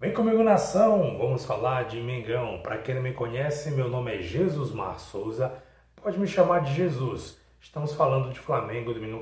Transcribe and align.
Vem 0.00 0.12
comigo 0.12 0.44
nação, 0.44 1.18
vamos 1.18 1.44
falar 1.44 1.86
de 1.86 2.00
Mengão. 2.00 2.60
Para 2.62 2.78
quem 2.78 2.94
não 2.94 3.02
me 3.02 3.12
conhece, 3.12 3.72
meu 3.72 3.88
nome 3.88 4.14
é 4.14 4.22
Jesus 4.22 4.70
Mar 4.70 5.00
Souza, 5.00 5.52
pode 5.96 6.16
me 6.20 6.26
chamar 6.28 6.60
de 6.60 6.72
Jesus. 6.72 7.36
Estamos 7.60 7.92
falando 7.94 8.32
de 8.32 8.38
Flamengo 8.38 8.94
do 8.94 9.00
Menu. 9.00 9.20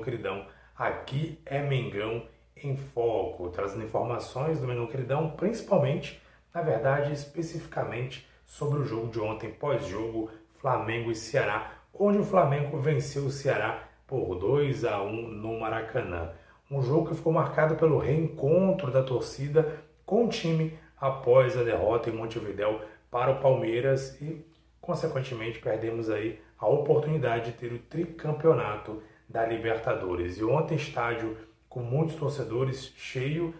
Aqui 0.77 1.41
é 1.47 1.63
Mengão 1.63 2.27
em 2.55 2.77
Foco, 2.77 3.49
trazendo 3.49 3.85
informações 3.85 4.59
do 4.59 4.67
Menu 4.67 4.87
principalmente, 5.35 6.21
na 6.53 6.61
verdade, 6.61 7.11
especificamente 7.11 8.29
sobre 8.45 8.77
o 8.77 8.85
jogo 8.85 9.07
de 9.07 9.19
ontem, 9.19 9.49
pós-jogo 9.49 10.29
Flamengo 10.61 11.09
e 11.09 11.15
Ceará, 11.15 11.71
onde 11.91 12.19
o 12.19 12.23
Flamengo 12.23 12.77
venceu 12.79 13.25
o 13.25 13.31
Ceará 13.31 13.81
por 14.05 14.35
2 14.35 14.85
a 14.85 15.01
1 15.01 15.27
no 15.27 15.59
Maracanã. 15.59 16.33
Um 16.69 16.83
jogo 16.83 17.09
que 17.09 17.15
ficou 17.15 17.33
marcado 17.33 17.77
pelo 17.77 17.97
reencontro 17.97 18.91
da 18.91 19.01
torcida 19.01 19.86
com 20.07 20.25
o 20.25 20.29
time 20.29 20.79
após 20.99 21.57
a 21.57 21.63
derrota 21.63 22.09
em 22.09 22.13
Montevidéu 22.13 22.81
para 23.11 23.29
o 23.29 23.41
Palmeiras 23.41 24.19
e, 24.21 24.41
consequentemente, 24.79 25.59
perdemos 25.59 26.09
aí 26.09 26.39
a 26.57 26.65
oportunidade 26.65 27.51
de 27.51 27.57
ter 27.57 27.73
o 27.73 27.77
tricampeonato 27.77 29.03
da 29.27 29.45
Libertadores. 29.45 30.37
E 30.37 30.45
ontem 30.45 30.75
estádio 30.75 31.37
com 31.67 31.81
muitos 31.81 32.15
torcedores 32.15 32.93
cheio 32.95 33.53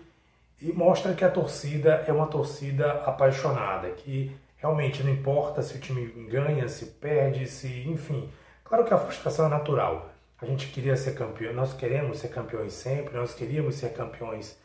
e 0.62 0.72
mostra 0.72 1.14
que 1.14 1.26
a 1.26 1.30
torcida 1.30 2.06
é 2.08 2.14
uma 2.14 2.28
torcida 2.28 2.94
apaixonada, 3.04 3.92
que 3.92 4.36
realmente 4.56 5.04
não 5.04 5.12
importa 5.12 5.62
se 5.62 5.76
o 5.76 5.82
time 5.82 6.08
ganha, 6.30 6.68
se 6.70 6.86
perde, 6.86 7.46
se 7.46 7.88
enfim. 7.88 8.30
Claro 8.64 8.86
que 8.86 8.94
a 8.94 8.98
frustração 8.98 9.48
é 9.48 9.50
natural, 9.50 10.10
a 10.42 10.46
gente 10.46 10.68
queria 10.68 10.96
ser 10.96 11.14
campeão, 11.14 11.54
nós 11.54 11.74
queremos 11.74 12.20
ser 12.20 12.30
campeões 12.30 12.72
sempre, 12.72 13.18
nós 13.18 13.34
queríamos 13.34 13.76
ser 13.76 13.94
campeões 13.94 14.58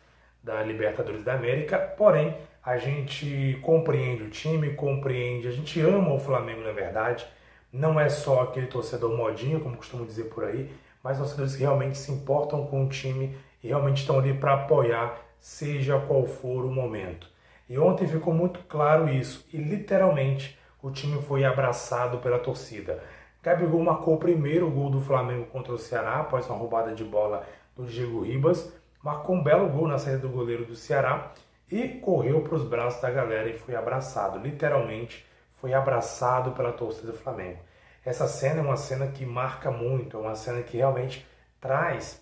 da 0.42 0.62
Libertadores 0.62 1.22
da 1.22 1.34
América, 1.34 1.78
porém 1.78 2.36
a 2.64 2.78
gente 2.78 3.58
compreende 3.62 4.22
o 4.22 4.30
time, 4.30 4.74
compreende, 4.74 5.48
a 5.48 5.50
gente 5.50 5.80
ama 5.80 6.14
o 6.14 6.18
Flamengo 6.18 6.62
na 6.62 6.72
verdade, 6.72 7.26
não 7.72 7.98
é 7.98 8.08
só 8.08 8.42
aquele 8.42 8.66
torcedor 8.66 9.16
modinho, 9.16 9.60
como 9.60 9.76
costumo 9.76 10.04
dizer 10.04 10.24
por 10.24 10.44
aí, 10.44 10.70
mas 11.02 11.18
torcedores 11.18 11.56
que 11.56 11.62
realmente 11.62 11.98
se 11.98 12.12
importam 12.12 12.66
com 12.66 12.84
o 12.84 12.88
time 12.88 13.36
e 13.62 13.68
realmente 13.68 14.02
estão 14.02 14.18
ali 14.18 14.34
para 14.34 14.54
apoiar, 14.54 15.18
seja 15.40 15.98
qual 15.98 16.26
for 16.26 16.64
o 16.64 16.70
momento. 16.70 17.28
E 17.68 17.78
ontem 17.78 18.06
ficou 18.06 18.34
muito 18.34 18.60
claro 18.68 19.08
isso, 19.08 19.46
e 19.52 19.56
literalmente 19.56 20.58
o 20.82 20.90
time 20.90 21.20
foi 21.22 21.44
abraçado 21.44 22.18
pela 22.18 22.38
torcida. 22.38 23.02
Gabigol 23.42 23.82
marcou 23.82 24.14
o 24.14 24.18
primeiro 24.18 24.70
gol 24.70 24.90
do 24.90 25.00
Flamengo 25.00 25.46
contra 25.46 25.72
o 25.72 25.78
Ceará 25.78 26.20
após 26.20 26.46
uma 26.48 26.58
roubada 26.58 26.94
de 26.94 27.02
bola 27.02 27.46
do 27.74 27.84
Diego 27.84 28.20
Ribas. 28.20 28.72
Marcou 29.02 29.34
um 29.34 29.42
belo 29.42 29.68
gol 29.68 29.88
na 29.88 29.98
saída 29.98 30.20
do 30.20 30.28
goleiro 30.28 30.64
do 30.64 30.74
Ceará 30.74 31.32
e 31.70 31.88
correu 31.88 32.42
para 32.42 32.54
os 32.54 32.64
braços 32.64 33.00
da 33.00 33.10
galera 33.10 33.48
e 33.48 33.58
foi 33.58 33.74
abraçado. 33.74 34.38
Literalmente 34.38 35.26
foi 35.60 35.74
abraçado 35.74 36.52
pela 36.52 36.72
torcida 36.72 37.12
do 37.12 37.18
Flamengo. 37.18 37.58
Essa 38.04 38.26
cena 38.26 38.60
é 38.60 38.62
uma 38.62 38.76
cena 38.76 39.06
que 39.06 39.24
marca 39.24 39.70
muito, 39.70 40.16
é 40.16 40.20
uma 40.20 40.34
cena 40.34 40.62
que 40.62 40.76
realmente 40.76 41.26
traz, 41.60 42.20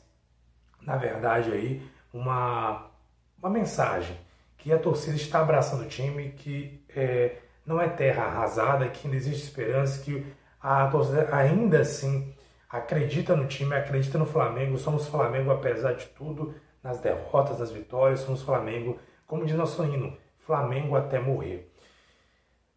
na 0.82 0.96
verdade, 0.96 1.50
aí 1.50 1.82
uma, 2.12 2.90
uma 3.38 3.50
mensagem 3.50 4.16
que 4.58 4.72
a 4.72 4.78
torcida 4.78 5.16
está 5.16 5.40
abraçando 5.40 5.84
o 5.84 5.88
time, 5.88 6.32
que 6.32 6.84
é, 6.94 7.36
não 7.64 7.80
é 7.80 7.88
terra 7.88 8.24
arrasada, 8.24 8.88
que 8.88 9.06
ainda 9.06 9.16
existe 9.16 9.42
esperança, 9.42 10.02
que 10.02 10.24
a 10.60 10.86
torcida 10.88 11.34
ainda 11.34 11.80
assim 11.80 12.34
acredita 12.68 13.34
no 13.34 13.46
time, 13.46 13.74
acredita 13.74 14.18
no 14.18 14.26
Flamengo. 14.26 14.76
Somos 14.76 15.08
Flamengo 15.08 15.50
apesar 15.50 15.94
de 15.94 16.06
tudo, 16.08 16.54
nas 16.82 17.00
derrotas, 17.00 17.58
nas 17.58 17.70
vitórias. 17.70 18.20
Somos 18.20 18.42
Flamengo, 18.42 18.98
como 19.26 19.44
diz 19.44 19.56
nosso 19.56 19.84
hino, 19.84 20.16
Flamengo 20.38 20.96
até 20.96 21.18
morrer. 21.18 21.70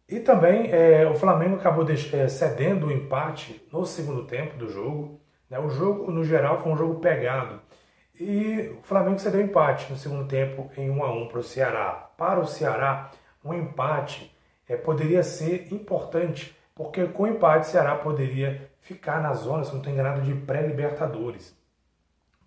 E 0.08 0.20
também 0.20 0.70
é, 0.70 1.06
o 1.08 1.14
Flamengo 1.14 1.56
acabou 1.56 1.86
é, 1.90 2.28
cedendo 2.28 2.86
o 2.86 2.92
empate 2.92 3.66
no 3.72 3.86
segundo 3.86 4.24
tempo 4.24 4.56
do 4.56 4.68
jogo. 4.68 5.20
Né? 5.48 5.58
O 5.58 5.70
jogo, 5.70 6.10
no 6.10 6.24
geral, 6.24 6.60
foi 6.60 6.72
um 6.72 6.76
jogo 6.76 7.00
pegado. 7.00 7.60
E 8.18 8.76
o 8.78 8.82
Flamengo 8.82 9.18
cedeu 9.18 9.40
empate 9.40 9.90
no 9.90 9.96
segundo 9.96 10.28
tempo 10.28 10.70
em 10.76 10.90
1 10.90 11.02
a 11.02 11.12
1 11.12 11.28
para 11.28 11.38
o 11.38 11.42
Ceará. 11.42 12.10
Para 12.16 12.40
o 12.40 12.46
Ceará, 12.46 13.10
um 13.44 13.52
empate 13.52 14.34
é, 14.68 14.76
poderia 14.76 15.22
ser 15.22 15.72
importante 15.72 16.56
porque 16.74 17.06
com 17.06 17.22
o 17.22 17.26
empate 17.26 17.68
o 17.68 17.70
Ceará 17.70 17.94
poderia 17.94 18.70
ficar 18.80 19.22
na 19.22 19.32
zona, 19.32 19.64
se 19.64 19.70
não 19.70 19.78
estou 19.78 19.92
enganado, 19.92 20.22
de 20.22 20.34
pré-Libertadores. 20.34 21.56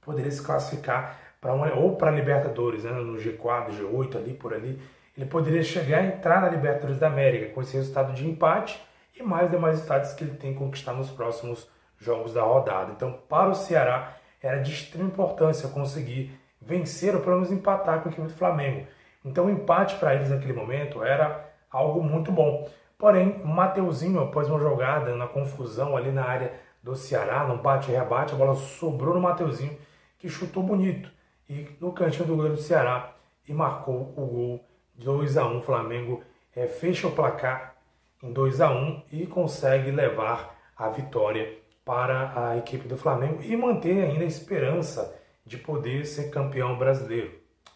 Poderia 0.01 0.31
se 0.31 0.43
classificar 0.43 1.17
para 1.39 1.53
ou 1.75 1.95
para 1.95 2.11
Libertadores, 2.11 2.83
né, 2.83 2.91
no 2.91 3.17
G4, 3.17 3.71
G8, 3.71 4.17
ali 4.17 4.33
por 4.33 4.53
ali. 4.53 4.81
Ele 5.15 5.25
poderia 5.25 5.63
chegar 5.63 5.99
a 5.99 6.05
entrar 6.05 6.41
na 6.41 6.49
Libertadores 6.49 6.99
da 6.99 7.07
América 7.07 7.53
com 7.53 7.61
esse 7.61 7.75
resultado 7.75 8.13
de 8.13 8.27
empate 8.27 8.81
e 9.15 9.23
mais 9.23 9.49
demais 9.49 9.79
estados 9.79 10.13
que 10.13 10.23
ele 10.23 10.37
tem 10.37 10.53
que 10.53 10.59
conquistar 10.59 10.93
nos 10.93 11.09
próximos 11.09 11.67
jogos 11.99 12.33
da 12.33 12.43
rodada. 12.43 12.91
Então, 12.91 13.19
para 13.27 13.49
o 13.49 13.55
Ceará, 13.55 14.15
era 14.41 14.57
de 14.57 14.71
extrema 14.71 15.09
importância 15.09 15.69
conseguir 15.69 16.39
vencer 16.61 17.15
ou 17.15 17.21
pelo 17.21 17.35
menos 17.35 17.51
empatar 17.51 18.01
com 18.01 18.09
a 18.09 18.11
equipe 18.11 18.27
do 18.27 18.33
Flamengo. 18.33 18.85
Então, 19.25 19.45
o 19.45 19.49
empate 19.49 19.95
para 19.95 20.13
eles 20.13 20.29
naquele 20.29 20.53
momento 20.53 21.03
era 21.03 21.49
algo 21.71 22.03
muito 22.03 22.31
bom. 22.31 22.69
Porém, 22.97 23.41
Mateuzinho, 23.43 24.19
após 24.19 24.49
uma 24.49 24.59
jogada 24.59 25.15
na 25.15 25.27
confusão 25.27 25.97
ali 25.97 26.11
na 26.11 26.25
área 26.25 26.53
do 26.81 26.95
Ceará, 26.95 27.43
no 27.43 27.57
bate-rebate, 27.57 28.33
a 28.33 28.37
bola 28.37 28.55
sobrou 28.55 29.13
no 29.13 29.21
Mateuzinho, 29.21 29.77
que 30.19 30.29
chutou 30.29 30.63
bonito 30.63 31.16
e 31.49 31.67
no 31.79 31.91
cantinho 31.91 32.25
do 32.25 32.35
goleiro 32.35 32.57
do 32.57 32.61
Ceará 32.61 33.15
e 33.47 33.53
marcou 33.53 34.13
o 34.15 34.25
gol 34.25 34.65
2 34.95 35.37
a 35.37 35.47
1 35.47 35.61
Flamengo 35.61 36.23
é, 36.55 36.67
fecha 36.67 37.07
o 37.07 37.11
placar 37.11 37.75
em 38.21 38.33
2 38.33 38.61
a 38.61 38.71
1 38.71 39.03
e 39.11 39.27
consegue 39.27 39.91
levar 39.91 40.55
a 40.75 40.89
vitória 40.89 41.57
para 41.85 42.49
a 42.49 42.57
equipe 42.57 42.87
do 42.87 42.97
Flamengo 42.97 43.41
e 43.41 43.55
manter 43.55 44.03
ainda 44.03 44.23
a 44.23 44.27
esperança 44.27 45.15
de 45.45 45.57
poder 45.57 46.05
ser 46.05 46.29
campeão 46.29 46.77
brasileiro. 46.77 47.31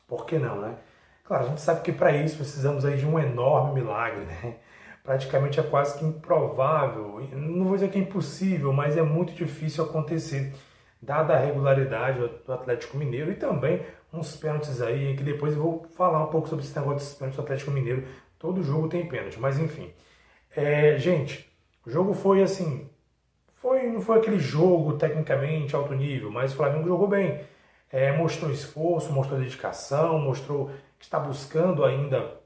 Por 0.07 0.25
que 0.25 0.38
não, 0.38 0.59
né? 0.59 0.75
Claro, 1.23 1.45
a 1.45 1.47
gente 1.47 1.61
sabe 1.61 1.81
que 1.81 1.91
para 1.93 2.11
isso 2.11 2.35
precisamos 2.35 2.83
aí 2.83 2.97
de 2.97 3.05
um 3.05 3.17
enorme 3.17 3.79
milagre, 3.79 4.25
né? 4.25 4.55
praticamente 5.03 5.59
é 5.59 5.63
quase 5.63 5.97
que 5.97 6.05
improvável, 6.05 7.25
não 7.31 7.65
vou 7.65 7.73
dizer 7.73 7.89
que 7.89 7.97
é 7.97 8.01
impossível, 8.01 8.71
mas 8.71 8.97
é 8.97 9.01
muito 9.01 9.33
difícil 9.33 9.83
acontecer, 9.83 10.53
dada 11.01 11.34
a 11.34 11.39
regularidade 11.39 12.19
do 12.45 12.53
Atlético 12.53 12.97
Mineiro 12.97 13.31
e 13.31 13.35
também 13.35 13.81
uns 14.13 14.35
pênaltis 14.35 14.81
aí, 14.81 15.16
que 15.16 15.23
depois 15.23 15.56
eu 15.56 15.62
vou 15.62 15.85
falar 15.95 16.23
um 16.23 16.28
pouco 16.28 16.47
sobre 16.47 16.63
esse 16.63 16.78
negócio 16.78 17.00
dos 17.00 17.13
pênaltis 17.13 17.38
do 17.38 17.44
Atlético 17.44 17.72
Mineiro. 17.72 18.03
Todo 18.38 18.63
jogo 18.63 18.88
tem 18.88 19.07
pênalti, 19.07 19.39
mas 19.39 19.57
enfim. 19.57 19.91
É, 20.56 20.97
gente, 20.97 21.50
o 21.85 21.89
jogo 21.89 22.13
foi 22.13 22.44
assim, 22.44 22.89
foi, 23.56 23.84
não 23.88 24.01
foi 24.01 24.17
aquele 24.17 24.39
jogo 24.39 24.94
tecnicamente 24.97 25.75
alto 25.75 25.94
nível, 25.94 26.31
mas 26.31 26.51
o 26.51 26.56
Flamengo 26.56 26.88
jogou 26.88 27.07
bem. 27.07 27.41
É, 27.91 28.12
mostrou 28.12 28.51
esforço, 28.51 29.12
mostrou 29.12 29.39
dedicação, 29.39 30.18
mostrou 30.19 30.72
que 30.97 31.06
está 31.06 31.19
buscando 31.19 31.83
ainda 31.83 32.39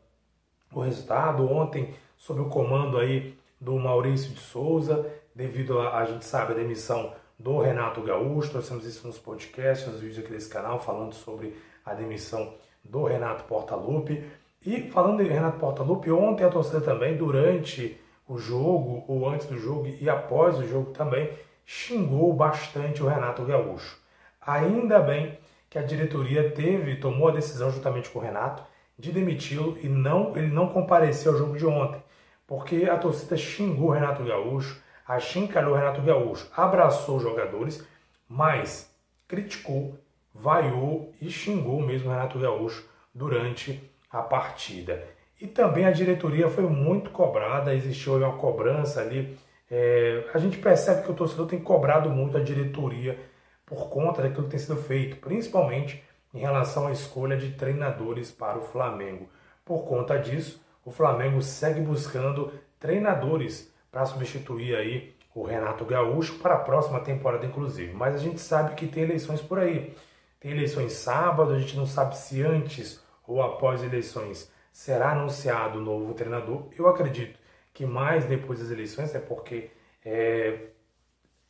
o 0.73 0.81
resultado. 0.81 1.49
Ontem 1.49 1.93
sob 2.17 2.41
o 2.41 2.49
comando 2.49 2.97
aí 2.97 3.37
do 3.59 3.77
Maurício 3.77 4.31
de 4.33 4.39
Souza, 4.39 5.05
devido 5.33 5.79
a, 5.79 5.97
a 5.97 6.05
gente 6.05 6.25
sabe, 6.25 6.53
a 6.53 6.55
demissão 6.55 7.13
do 7.37 7.59
Renato 7.59 8.01
Gaúcho, 8.01 8.51
trouxemos 8.51 8.85
isso 8.85 9.05
nos 9.05 9.17
podcasts, 9.17 9.87
nos 9.87 9.99
vídeos 9.99 10.19
aqui 10.19 10.31
desse 10.31 10.49
canal, 10.49 10.79
falando 10.79 11.13
sobre 11.13 11.55
a 11.85 11.93
demissão 11.93 12.53
do 12.83 13.03
Renato 13.03 13.43
Portaluppi. 13.43 14.23
E 14.65 14.89
falando 14.89 15.23
de 15.23 15.29
Renato 15.29 15.59
Portaluppi, 15.59 16.09
ontem 16.11 16.43
a 16.43 16.49
torcida 16.49 16.81
também, 16.81 17.15
durante 17.15 17.99
o 18.27 18.37
jogo, 18.37 19.03
ou 19.07 19.29
antes 19.29 19.47
do 19.47 19.57
jogo 19.57 19.87
e 19.87 20.09
após 20.09 20.57
o 20.57 20.67
jogo 20.67 20.91
também, 20.91 21.29
xingou 21.65 22.33
bastante 22.33 23.03
o 23.03 23.07
Renato 23.07 23.43
Gaúcho. 23.43 23.97
Ainda 24.41 24.99
bem 24.99 25.37
que 25.69 25.77
a 25.77 25.83
diretoria 25.83 26.51
teve, 26.51 26.95
tomou 26.95 27.27
a 27.27 27.31
decisão 27.31 27.69
juntamente 27.71 28.09
com 28.09 28.19
o 28.19 28.21
Renato, 28.21 28.63
de 28.97 29.11
demiti-lo 29.11 29.77
e 29.81 29.89
não, 29.89 30.35
ele 30.37 30.47
não 30.47 30.69
compareceu 30.69 31.33
ao 31.33 31.37
jogo 31.37 31.57
de 31.57 31.65
ontem, 31.65 32.01
porque 32.47 32.85
a 32.85 32.97
torcida 32.97 33.35
xingou 33.35 33.89
o 33.89 33.91
Renato 33.91 34.23
Gaúcho, 34.23 34.81
achincalhou 35.07 35.75
Renato 35.75 36.01
Gaúcho, 36.01 36.49
abraçou 36.55 37.17
os 37.17 37.23
jogadores, 37.23 37.85
mas 38.27 38.91
criticou, 39.27 39.97
vaiou 40.33 41.13
e 41.21 41.29
xingou 41.29 41.81
mesmo 41.81 42.09
Renato 42.09 42.39
Gaúcho 42.39 42.87
durante 43.13 43.91
a 44.09 44.21
partida. 44.21 45.03
E 45.39 45.47
também 45.47 45.85
a 45.85 45.91
diretoria 45.91 46.49
foi 46.49 46.63
muito 46.63 47.09
cobrada, 47.09 47.73
existiu 47.73 48.17
uma 48.17 48.37
cobrança 48.37 49.01
ali. 49.01 49.37
É, 49.69 50.23
a 50.33 50.37
gente 50.37 50.57
percebe 50.57 51.03
que 51.03 51.11
o 51.11 51.15
torcedor 51.15 51.47
tem 51.47 51.59
cobrado 51.59 52.09
muito 52.09 52.37
a 52.37 52.43
diretoria 52.43 53.19
por 53.65 53.89
conta 53.89 54.21
daquilo 54.21 54.43
que 54.43 54.51
tem 54.51 54.59
sido 54.59 54.77
feito, 54.77 55.17
principalmente 55.17 56.03
em 56.33 56.39
relação 56.39 56.87
à 56.87 56.91
escolha 56.91 57.35
de 57.35 57.51
treinadores 57.51 58.31
para 58.31 58.57
o 58.57 58.61
Flamengo. 58.61 59.27
Por 59.63 59.83
conta 59.83 60.17
disso, 60.17 60.63
o 60.83 60.91
Flamengo 60.91 61.41
segue 61.41 61.81
buscando 61.81 62.53
treinadores 62.79 63.73
para 63.95 64.05
substituir 64.05 64.75
aí 64.75 65.15
o 65.33 65.43
Renato 65.43 65.85
Gaúcho 65.85 66.37
para 66.39 66.55
a 66.55 66.59
próxima 66.59 66.99
temporada, 66.99 67.45
inclusive. 67.45 67.93
Mas 67.93 68.13
a 68.13 68.17
gente 68.17 68.41
sabe 68.41 68.75
que 68.75 68.87
tem 68.87 69.03
eleições 69.03 69.41
por 69.41 69.57
aí. 69.57 69.95
Tem 70.37 70.51
eleições 70.51 70.91
sábado, 70.91 71.53
a 71.53 71.57
gente 71.59 71.77
não 71.77 71.85
sabe 71.85 72.17
se 72.17 72.41
antes 72.43 73.01
ou 73.25 73.41
após 73.41 73.81
eleições 73.81 74.51
será 74.69 75.13
anunciado 75.13 75.79
o 75.79 75.81
novo 75.81 76.13
treinador. 76.13 76.67
Eu 76.77 76.89
acredito 76.89 77.39
que 77.73 77.85
mais 77.85 78.25
depois 78.25 78.59
das 78.59 78.69
eleições, 78.69 79.15
é 79.15 79.19
porque 79.19 79.71
é, 80.03 80.59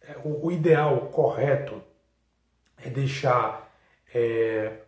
é, 0.02 0.16
o, 0.24 0.46
o, 0.46 0.52
ideal 0.52 1.08
correto 1.08 1.82
é 2.78 2.92
deixar 2.92 3.76
é, 4.14 4.82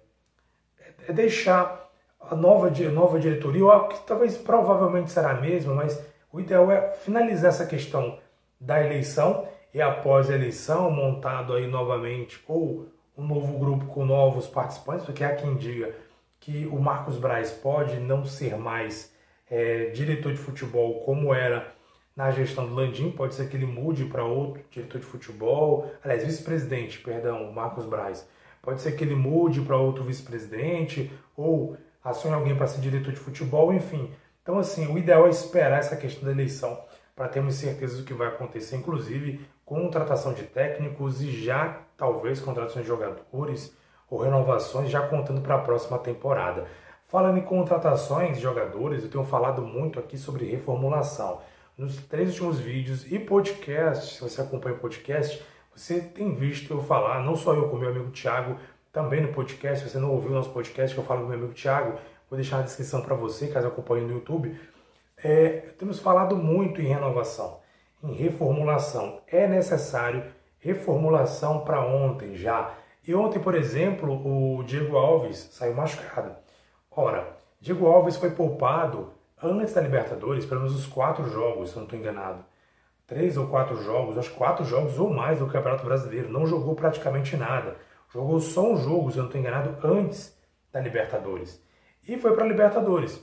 é 1.08 1.12
deixar 1.12 1.90
a 2.20 2.36
nova, 2.36 2.70
nova 2.92 3.20
diretoria, 3.20 3.80
que 3.90 4.06
talvez 4.06 4.38
provavelmente 4.38 5.10
será 5.10 5.32
a 5.32 5.42
mesma, 5.42 5.74
mas 5.74 6.00
o 6.38 6.40
ideal 6.40 6.72
é 6.72 6.92
finalizar 6.92 7.50
essa 7.50 7.66
questão 7.66 8.20
da 8.60 8.80
eleição 8.84 9.48
e 9.74 9.82
após 9.82 10.30
a 10.30 10.36
eleição 10.36 10.92
montado 10.92 11.54
aí 11.54 11.66
novamente 11.66 12.40
ou 12.48 12.88
um 13.18 13.26
novo 13.26 13.58
grupo 13.58 13.86
com 13.86 14.06
novos 14.06 14.46
participantes, 14.46 15.04
porque 15.04 15.24
há 15.24 15.36
quem 15.36 15.56
diga 15.56 15.96
que 16.40 16.68
o 16.68 16.80
Marcos 16.80 17.18
Braz 17.18 17.50
pode 17.50 18.00
não 18.00 18.24
ser 18.24 18.56
mais 18.56 19.12
é, 19.50 19.86
diretor 19.86 20.32
de 20.32 20.38
futebol 20.38 21.00
como 21.00 21.34
era 21.34 21.74
na 22.16 22.30
gestão 22.30 22.68
do 22.68 22.76
Landim, 22.76 23.10
pode 23.10 23.34
ser 23.34 23.50
que 23.50 23.58
ele 23.58 23.66
mude 23.66 24.06
para 24.06 24.24
outro 24.24 24.64
diretor 24.70 25.00
de 25.00 25.08
futebol, 25.08 25.92
aliás, 26.04 26.24
vice-presidente, 26.24 27.00
perdão, 27.00 27.52
Marcos 27.52 27.86
Braz. 27.88 28.28
Pode 28.62 28.82
ser 28.82 28.92
que 28.96 29.04
ele 29.04 29.16
mude 29.16 29.62
para 29.62 29.76
outro 29.76 30.04
vice-presidente 30.04 31.12
ou 31.36 31.78
acione 32.04 32.36
alguém 32.36 32.56
para 32.56 32.68
ser 32.68 32.80
diretor 32.80 33.12
de 33.12 33.20
futebol, 33.20 33.74
enfim. 33.74 34.12
Então, 34.48 34.60
assim, 34.60 34.88
o 34.88 34.98
ideal 34.98 35.28
é 35.28 35.30
esperar 35.30 35.78
essa 35.78 35.98
questão 35.98 36.24
da 36.24 36.32
eleição 36.32 36.82
para 37.14 37.28
termos 37.28 37.56
certeza 37.56 37.98
do 37.98 38.06
que 38.06 38.14
vai 38.14 38.30
acontecer, 38.30 38.78
inclusive 38.78 39.46
contratação 39.66 40.34
de 40.34 40.44
técnicos 40.44 41.22
e 41.22 41.30
já 41.44 41.82
talvez 41.98 42.40
contratações 42.40 42.86
de 42.86 42.88
jogadores 42.88 43.76
ou 44.10 44.22
renovações 44.22 44.90
já 44.90 45.06
contando 45.06 45.42
para 45.42 45.56
a 45.56 45.60
próxima 45.60 46.00
temporada. 46.00 46.66
Falando 47.10 47.40
em 47.40 47.42
contratações 47.42 48.38
de 48.38 48.44
jogadores, 48.44 49.04
eu 49.04 49.10
tenho 49.10 49.26
falado 49.26 49.62
muito 49.64 50.00
aqui 50.00 50.18
sobre 50.18 50.46
reformulação. 50.46 51.42
Nos 51.78 51.98
três 52.06 52.30
últimos 52.30 52.58
vídeos 52.58 53.12
e 53.12 53.20
podcasts, 53.20 54.16
se 54.16 54.22
você 54.22 54.40
acompanha 54.40 54.78
o 54.78 54.80
podcast, 54.80 55.44
você 55.76 56.00
tem 56.00 56.34
visto 56.34 56.74
eu 56.74 56.82
falar, 56.82 57.22
não 57.22 57.36
só 57.36 57.54
eu, 57.54 57.68
com 57.68 57.76
meu 57.76 57.90
amigo 57.90 58.12
Thiago, 58.12 58.58
também 58.94 59.22
no 59.22 59.34
podcast. 59.34 59.84
Se 59.84 59.92
você 59.92 60.00
não 60.00 60.12
ouviu 60.12 60.32
o 60.32 60.36
nosso 60.36 60.52
podcast, 60.52 60.96
que 60.96 61.02
eu 61.02 61.06
falo 61.06 61.24
com 61.24 61.28
meu 61.28 61.38
amigo 61.38 61.54
Thiago, 61.54 62.00
vou 62.30 62.38
deixar 62.38 62.58
na 62.58 62.64
descrição 62.64 63.02
para 63.02 63.16
você, 63.16 63.48
caso 63.48 63.68
acompanhe 63.68 64.06
no 64.06 64.14
YouTube. 64.14 64.60
É, 65.18 65.72
temos 65.78 66.00
falado 66.00 66.36
muito 66.36 66.82
em 66.82 66.88
renovação, 66.88 67.60
em 68.04 68.14
reformulação. 68.14 69.22
É 69.28 69.48
necessário 69.48 70.24
reformulação 70.60 71.62
para 71.62 71.86
ontem 71.86 72.36
já. 72.36 72.74
E 73.08 73.16
ontem, 73.16 73.40
por 73.40 73.56
exemplo, 73.56 74.12
o 74.14 74.64
Diego 74.64 74.98
Alves 74.98 75.50
saiu 75.52 75.74
machucado. 75.74 76.36
Ora, 76.92 77.38
Diego 77.60 77.88
Alves 77.88 78.18
foi 78.18 78.32
poupado 78.32 79.12
antes 79.42 79.74
da 79.74 79.82
Libertadores, 79.82 80.46
pelo 80.46 80.62
menos 80.62 80.76
os 80.76 80.86
quatro 80.86 81.30
jogos, 81.30 81.70
se 81.70 81.76
eu 81.76 81.80
não 81.80 81.86
estou 81.86 82.00
enganado. 82.00 82.44
Três 83.06 83.38
ou 83.38 83.48
quatro 83.48 83.82
jogos, 83.82 84.18
acho 84.18 84.34
quatro 84.34 84.66
jogos 84.66 85.00
ou 85.00 85.10
mais 85.10 85.40
do 85.40 85.48
Campeonato 85.48 85.86
Brasileiro. 85.86 86.30
Não 86.30 86.46
jogou 86.46 86.76
praticamente 86.76 87.38
nada. 87.38 87.78
Jogou 88.14 88.40
só 88.42 88.72
um 88.72 88.78
jogo, 88.78 89.12
se 89.12 89.18
eu 89.18 89.24
não 89.24 89.30
estou 89.30 89.40
enganado, 89.40 89.78
antes 89.82 90.38
da 90.72 90.82
Libertadores. 90.82 91.62
E 92.08 92.18
foi 92.18 92.34
para 92.34 92.46
a 92.46 92.48
Libertadores. 92.48 93.22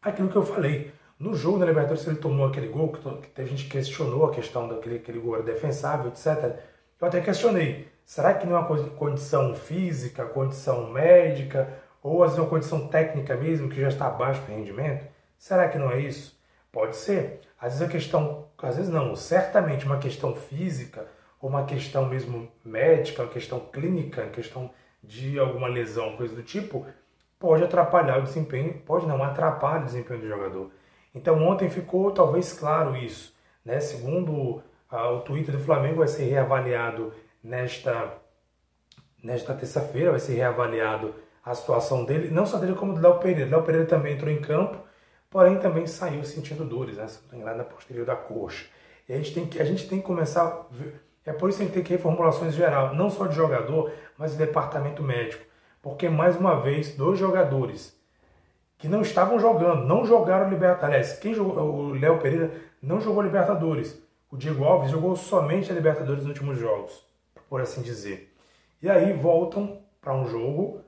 Aquilo 0.00 0.28
que 0.28 0.36
eu 0.36 0.44
falei. 0.44 0.92
No 1.18 1.34
jogo 1.34 1.58
da 1.58 1.66
Libertadores, 1.66 2.06
ele 2.06 2.16
tomou 2.16 2.46
aquele 2.46 2.68
gol, 2.68 2.92
que 2.92 3.40
a 3.40 3.44
gente 3.44 3.68
questionou 3.68 4.24
a 4.26 4.30
questão 4.30 4.68
daquele 4.68 4.96
aquele 4.96 5.18
gol 5.18 5.42
defensável, 5.42 6.08
etc. 6.08 6.60
Eu 7.00 7.08
até 7.08 7.20
questionei. 7.20 7.88
Será 8.06 8.34
que 8.34 8.46
não 8.46 8.56
é 8.56 8.60
uma 8.60 8.88
condição 8.90 9.52
física, 9.54 10.24
condição 10.24 10.90
médica, 10.90 11.68
ou 12.00 12.22
às 12.22 12.30
vezes 12.30 12.38
uma 12.38 12.48
condição 12.48 12.86
técnica 12.86 13.36
mesmo, 13.36 13.68
que 13.68 13.80
já 13.80 13.88
está 13.88 14.06
abaixo 14.06 14.40
do 14.42 14.52
rendimento? 14.52 15.04
Será 15.36 15.68
que 15.68 15.76
não 15.76 15.90
é 15.90 16.00
isso? 16.00 16.40
Pode 16.70 16.96
ser. 16.96 17.40
Às 17.60 17.72
vezes 17.72 17.88
a 17.88 17.90
questão, 17.90 18.46
às 18.62 18.76
vezes 18.76 18.90
não, 18.90 19.16
certamente 19.16 19.84
uma 19.84 19.98
questão 19.98 20.36
física, 20.36 21.06
ou 21.40 21.50
uma 21.50 21.64
questão 21.64 22.08
mesmo 22.08 22.48
médica, 22.64 23.22
uma 23.22 23.28
questão 23.28 23.58
clínica, 23.58 24.22
uma 24.22 24.30
questão 24.30 24.70
de 25.02 25.38
alguma 25.38 25.68
lesão, 25.68 26.16
coisa 26.16 26.34
do 26.34 26.42
tipo, 26.42 26.86
pode 27.38 27.64
atrapalhar 27.64 28.18
o 28.18 28.22
desempenho, 28.22 28.74
pode 28.84 29.06
não, 29.06 29.22
atrapalhar 29.22 29.82
o 29.82 29.84
desempenho 29.84 30.20
do 30.20 30.28
jogador. 30.28 30.70
Então 31.14 31.42
ontem 31.46 31.68
ficou 31.70 32.10
talvez 32.10 32.52
claro 32.52 32.96
isso. 32.96 33.34
Né? 33.64 33.80
Segundo 33.80 34.62
ah, 34.90 35.10
o 35.10 35.20
Twitter 35.20 35.56
do 35.56 35.62
Flamengo, 35.62 35.98
vai 35.98 36.08
ser 36.08 36.24
reavaliado 36.24 37.12
nesta, 37.42 38.14
nesta 39.22 39.54
terça-feira, 39.54 40.10
vai 40.10 40.20
ser 40.20 40.34
reavaliado 40.34 41.14
a 41.44 41.54
situação 41.54 42.04
dele, 42.04 42.30
não 42.30 42.44
só 42.44 42.58
dele 42.58 42.74
como 42.74 42.94
do 42.94 43.00
Léo 43.00 43.18
Pereira. 43.18 43.50
Léo 43.50 43.62
Pereira 43.62 43.86
também 43.86 44.14
entrou 44.14 44.30
em 44.30 44.40
campo, 44.40 44.78
porém 45.30 45.58
também 45.58 45.86
saiu 45.86 46.24
sentindo 46.24 46.64
dores, 46.64 46.96
né? 46.96 47.06
Não 47.32 47.56
na 47.56 47.64
posterior 47.64 48.04
da 48.04 48.16
coxa. 48.16 48.66
E 49.08 49.12
a 49.12 49.16
gente 49.16 49.32
tem 49.32 49.46
que, 49.46 49.60
a 49.60 49.64
gente 49.64 49.88
tem 49.88 50.00
que 50.00 50.06
começar. 50.06 50.66
É 51.24 51.32
por 51.32 51.48
isso 51.48 51.58
que 51.58 51.64
tem 51.64 51.72
que 51.72 51.78
ter 51.80 51.84
que 51.84 51.92
reformulações 51.94 52.54
geral, 52.54 52.94
não 52.94 53.10
só 53.10 53.26
de 53.26 53.34
jogador, 53.34 53.92
mas 54.16 54.32
de 54.32 54.38
departamento 54.38 55.02
médico. 55.02 55.44
Porque, 55.82 56.08
mais 56.08 56.36
uma 56.36 56.60
vez, 56.60 56.94
dois 56.94 57.18
jogadores 57.18 57.96
que 58.78 58.88
não 58.88 59.02
estavam 59.02 59.40
jogando, 59.40 59.86
não 59.86 60.06
jogaram 60.06 60.48
Libertadores. 60.48 61.14
Quem 61.14 61.34
jogou, 61.34 61.58
o 61.58 61.92
Léo 61.92 62.18
Pereira 62.20 62.52
não 62.80 63.00
jogou 63.00 63.22
Libertadores. 63.22 64.00
O 64.30 64.36
Diego 64.36 64.64
Alves 64.64 64.90
jogou 64.90 65.16
somente 65.16 65.70
a 65.70 65.74
Libertadores 65.74 66.24
nos 66.24 66.28
últimos 66.28 66.58
jogos, 66.58 67.04
por 67.48 67.60
assim 67.60 67.82
dizer. 67.82 68.32
E 68.80 68.88
aí 68.88 69.12
voltam 69.12 69.80
para 70.00 70.14
um 70.14 70.28
jogo 70.28 70.80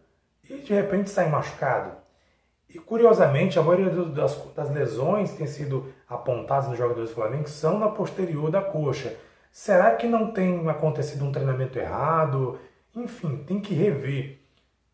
e 0.48 0.58
de 0.58 0.72
repente 0.72 1.10
saem 1.10 1.30
machucado. 1.30 1.96
E 2.68 2.78
curiosamente, 2.78 3.58
a 3.58 3.62
maioria 3.62 3.90
das, 3.90 4.36
das 4.54 4.70
lesões 4.70 5.32
que 5.32 5.38
têm 5.38 5.46
sido 5.46 5.92
apontadas 6.08 6.68
nos 6.68 6.78
jogadores 6.78 7.10
do 7.10 7.14
Flamengo 7.14 7.48
são 7.48 7.78
na 7.78 7.88
posterior 7.88 8.50
da 8.50 8.62
coxa. 8.62 9.16
Será 9.50 9.96
que 9.96 10.06
não 10.06 10.30
tem 10.30 10.68
acontecido 10.68 11.24
um 11.24 11.32
treinamento 11.32 11.78
errado? 11.78 12.60
Enfim, 12.94 13.38
tem 13.38 13.60
que 13.60 13.74
rever. 13.74 14.39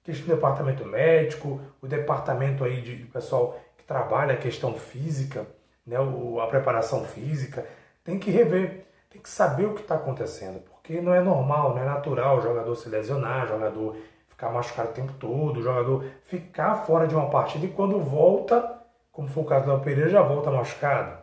Questão 0.07 0.29
do 0.29 0.35
departamento 0.37 0.85
médico, 0.87 1.61
o 1.83 1.87
departamento 1.89 2.63
aí 2.63 2.81
de, 2.81 2.95
pessoal 3.07 3.59
que 3.77 3.83
trabalha 3.83 4.35
a 4.35 4.37
questão 4.37 4.73
física, 4.75 5.45
né, 5.85 5.97
a 6.41 6.47
preparação 6.47 7.05
física, 7.05 7.67
tem 8.05 8.17
que 8.17 8.31
rever, 8.31 8.87
tem 9.11 9.21
que 9.21 9.29
saber 9.29 9.67
o 9.67 9.75
que 9.75 9.81
está 9.81 9.97
acontecendo, 9.97 10.61
porque 10.61 11.01
não 11.01 11.13
é 11.13 11.21
normal, 11.21 11.75
não 11.75 11.83
é 11.83 11.85
natural 11.85 12.39
o 12.39 12.41
jogador 12.41 12.73
se 12.77 12.89
lesionar, 12.89 13.47
o 13.47 13.49
jogador 13.49 13.97
ficar 14.29 14.51
machucado 14.51 14.91
o 14.91 14.93
tempo 14.93 15.13
todo, 15.15 15.59
o 15.59 15.63
jogador 15.63 16.05
ficar 16.23 16.77
fora 16.87 17.09
de 17.09 17.17
uma 17.17 17.29
partida 17.29 17.67
e 17.67 17.71
quando 17.71 17.99
volta, 17.99 18.81
como 19.11 19.27
foi 19.27 19.43
o 19.43 19.47
caso 19.47 19.67
do 19.67 19.81
Pereira, 19.81 20.09
já 20.09 20.23
volta 20.23 20.53
machucado. 20.53 21.19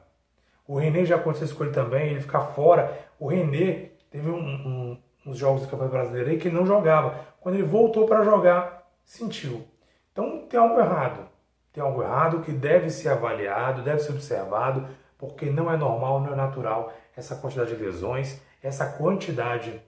O 0.67 0.77
René 0.77 1.05
já 1.05 1.15
aconteceu 1.15 1.46
isso 1.46 1.55
com 1.55 1.63
ele 1.63 1.74
também, 1.74 2.10
ele 2.10 2.19
ficar 2.19 2.41
fora. 2.41 3.00
O 3.17 3.27
René 3.27 3.91
teve 4.12 4.29
um, 4.29 4.38
um, 4.38 4.98
uns 5.25 5.38
jogos 5.38 5.62
do 5.62 5.67
Campeonato 5.69 5.96
Brasileiro 5.96 6.29
aí 6.29 6.38
que 6.38 6.50
ele 6.50 6.55
não 6.57 6.65
jogava. 6.65 7.15
Quando 7.39 7.55
ele 7.55 7.63
voltou 7.63 8.05
para 8.05 8.24
jogar, 8.24 8.82
sentiu. 9.03 9.67
Então 10.12 10.45
tem 10.48 10.60
algo 10.60 10.79
errado. 10.79 11.27
Tem 11.72 11.83
algo 11.83 12.03
errado 12.03 12.41
que 12.41 12.51
deve 12.51 12.89
ser 12.89 13.10
avaliado, 13.10 13.81
deve 13.81 14.00
ser 14.00 14.12
observado, 14.12 14.88
porque 15.17 15.50
não 15.50 15.72
é 15.72 15.77
normal, 15.77 16.19
não 16.19 16.33
é 16.33 16.36
natural 16.36 16.93
essa 17.15 17.36
quantidade 17.36 17.75
de 17.75 17.83
lesões, 17.83 18.39
essa 18.62 18.86
quantidade 18.86 19.81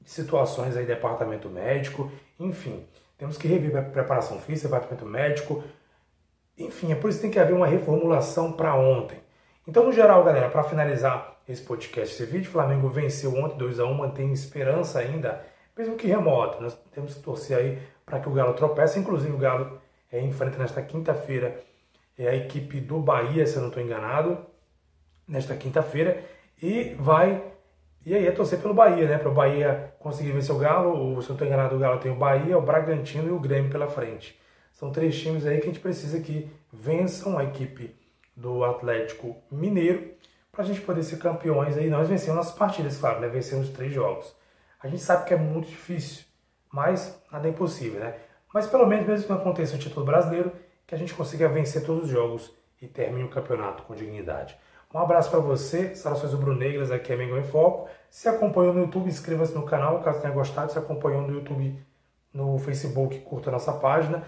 de 0.00 0.10
situações 0.10 0.76
aí, 0.76 0.84
departamento 0.84 1.48
médico, 1.48 2.10
enfim. 2.38 2.86
Temos 3.16 3.36
que 3.36 3.46
rever 3.46 3.76
a 3.76 3.82
preparação 3.82 4.40
física, 4.40 4.68
departamento 4.68 5.06
médico, 5.06 5.62
enfim, 6.60 6.92
é 6.92 6.94
por 6.94 7.08
isso 7.08 7.18
que 7.18 7.22
tem 7.22 7.30
que 7.30 7.38
haver 7.38 7.54
uma 7.54 7.66
reformulação 7.66 8.52
para 8.52 8.74
ontem. 8.74 9.18
Então, 9.66 9.84
no 9.84 9.92
geral, 9.92 10.22
galera, 10.24 10.50
para 10.50 10.62
finalizar 10.62 11.40
esse 11.48 11.62
podcast, 11.62 12.14
esse 12.14 12.30
vídeo, 12.30 12.50
Flamengo 12.50 12.88
venceu 12.88 13.34
ontem 13.34 13.56
2 13.56 13.80
a 13.80 13.84
1 13.84 13.94
mantém 13.94 14.32
esperança 14.32 14.98
ainda, 14.98 15.44
mesmo 15.76 15.96
que 15.96 16.06
remota. 16.06 16.60
Nós 16.60 16.78
temos 16.92 17.14
que 17.14 17.22
torcer 17.22 17.56
aí 17.56 17.78
para 18.04 18.20
que 18.20 18.28
o 18.28 18.32
Galo 18.32 18.54
tropece. 18.54 18.98
Inclusive, 18.98 19.32
o 19.32 19.38
Galo 19.38 19.80
é, 20.10 20.20
enfrenta 20.20 20.58
nesta 20.58 20.82
quinta-feira 20.82 21.62
é, 22.18 22.28
a 22.28 22.34
equipe 22.34 22.80
do 22.80 22.98
Bahia, 22.98 23.46
se 23.46 23.56
eu 23.56 23.62
não 23.62 23.68
estou 23.68 23.82
enganado, 23.82 24.38
nesta 25.26 25.56
quinta-feira, 25.56 26.24
e 26.60 26.94
vai 26.98 27.42
e 28.04 28.14
aí 28.14 28.26
é 28.26 28.32
torcer 28.32 28.58
pelo 28.60 28.72
Bahia, 28.72 29.06
né? 29.06 29.18
Para 29.18 29.28
o 29.28 29.34
Bahia 29.34 29.92
conseguir 29.98 30.32
vencer 30.32 30.54
o 30.54 30.58
Galo. 30.58 30.90
O, 30.90 31.22
se 31.22 31.28
eu 31.28 31.30
não 31.30 31.34
estou 31.34 31.46
enganado, 31.46 31.76
o 31.76 31.78
Galo 31.78 32.00
tem 32.00 32.10
o 32.10 32.16
Bahia, 32.16 32.56
o 32.56 32.62
Bragantino 32.62 33.28
e 33.28 33.30
o 33.30 33.38
Grêmio 33.38 33.70
pela 33.70 33.86
frente. 33.86 34.40
São 34.72 34.90
três 34.90 35.18
times 35.20 35.44
aí 35.44 35.58
que 35.58 35.64
a 35.64 35.66
gente 35.66 35.80
precisa 35.80 36.18
que 36.20 36.50
vençam 36.72 37.38
a 37.38 37.44
equipe 37.44 37.94
do 38.34 38.64
Atlético 38.64 39.36
Mineiro 39.50 40.12
para 40.50 40.64
a 40.64 40.66
gente 40.66 40.80
poder 40.80 41.02
ser 41.02 41.18
campeões 41.18 41.76
aí. 41.76 41.90
Nós 41.90 42.08
vencemos 42.08 42.36
nossas 42.36 42.54
partidas, 42.56 42.96
claro, 42.96 43.20
né? 43.20 43.28
Vencemos 43.28 43.68
três 43.68 43.92
jogos. 43.92 44.34
A 44.82 44.88
gente 44.88 45.02
sabe 45.02 45.26
que 45.26 45.34
é 45.34 45.36
muito 45.36 45.68
difícil, 45.68 46.24
mas 46.72 47.20
nada 47.30 47.46
é 47.46 47.50
impossível, 47.50 48.00
né? 48.00 48.14
Mas 48.52 48.66
pelo 48.66 48.86
menos, 48.86 49.06
mesmo 49.06 49.26
que 49.26 49.32
não 49.32 49.40
aconteça 49.40 49.76
o 49.76 49.78
título 49.78 50.04
brasileiro, 50.04 50.52
que 50.86 50.94
a 50.94 50.98
gente 50.98 51.14
consiga 51.14 51.48
vencer 51.48 51.84
todos 51.84 52.04
os 52.04 52.10
jogos 52.10 52.52
e 52.80 52.88
termine 52.88 53.24
o 53.24 53.28
campeonato 53.28 53.82
com 53.84 53.94
dignidade. 53.94 54.56
Um 54.92 54.98
abraço 54.98 55.30
para 55.30 55.38
você, 55.38 55.94
saudações 55.94 56.32
rubro-negras, 56.32 56.90
aqui 56.90 57.12
é 57.12 57.16
Mengão 57.16 57.38
em 57.38 57.44
Foco. 57.44 57.88
Se 58.10 58.28
acompanhou 58.28 58.74
no 58.74 58.80
YouTube, 58.80 59.08
inscreva-se 59.08 59.54
no 59.54 59.64
canal, 59.64 60.02
caso 60.02 60.20
tenha 60.20 60.34
gostado. 60.34 60.72
Se 60.72 60.78
acompanhou 60.78 61.22
no 61.22 61.32
YouTube, 61.32 61.80
no 62.32 62.58
Facebook, 62.58 63.20
curta 63.20 63.50
a 63.50 63.52
nossa 63.52 63.72
página. 63.72 64.24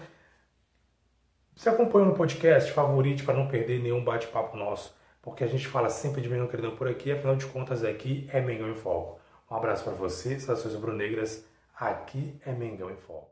Se 1.55 1.67
acompanhou 1.67 2.07
no 2.07 2.15
podcast, 2.15 2.71
favorite 2.71 3.23
para 3.23 3.33
não 3.33 3.47
perder 3.47 3.81
nenhum 3.81 4.03
bate-papo 4.03 4.55
nosso, 4.55 4.95
porque 5.21 5.43
a 5.43 5.47
gente 5.47 5.67
fala 5.67 5.89
sempre 5.89 6.21
de 6.21 6.29
Mengão 6.29 6.47
Queridão 6.47 6.75
por 6.75 6.87
aqui, 6.87 7.11
afinal 7.11 7.35
de 7.35 7.45
contas 7.45 7.83
aqui 7.83 8.27
é 8.31 8.39
Mengão 8.39 8.69
em 8.69 8.75
Foco. 8.75 9.19
Um 9.53 9.57
abraço 9.57 9.83
para 9.83 9.93
você, 9.93 10.39
saudações 10.39 10.73
rubro-negras. 10.73 11.45
Aqui 11.75 12.39
é 12.43 12.51
Mengão 12.51 12.89
em 12.89 12.95
Foco. 12.95 13.29